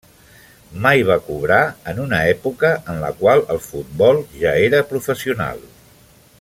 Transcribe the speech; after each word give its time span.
Mai 0.85 1.03
va 1.09 1.17
cobrar 1.27 1.59
en 1.93 2.01
una 2.05 2.21
època 2.31 2.73
en 2.95 2.99
la 3.05 3.13
qual 3.21 3.45
el 3.57 3.63
futbol 3.67 4.25
ja 4.41 4.55
era 4.71 4.85
professional. 4.95 5.67